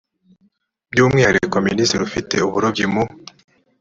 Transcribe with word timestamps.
by 0.91 0.99
umwihariko 1.05 1.55
minisitiri 1.67 2.01
ufite 2.07 2.35
uburobyi 2.47 2.85
mu 2.93 3.03